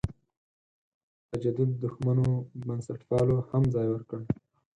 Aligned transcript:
تجدد 1.31 1.69
دښمنو 1.83 2.27
بنسټپالو 2.67 3.37
هم 3.49 3.63
ځای 3.73 3.87
ورکړ. 3.91 4.19